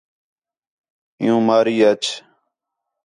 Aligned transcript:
عِیُّوں 1.19 1.41
ماری 1.47 1.75
اَچ 1.89 2.03